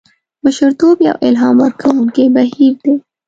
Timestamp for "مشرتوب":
0.43-0.97